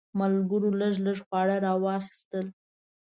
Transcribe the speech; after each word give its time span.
ملګرو 0.19 0.69
لږ 0.79 0.95
لږ 1.05 1.17
خواړه 1.25 1.55
راواخیستل. 1.65 2.45